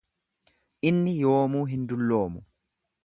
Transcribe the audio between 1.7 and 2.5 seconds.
hin dulloomu.